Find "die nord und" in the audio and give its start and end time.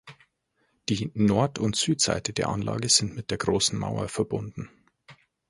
0.89-1.75